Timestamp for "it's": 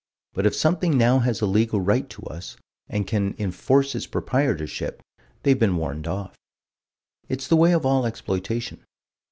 7.29-7.47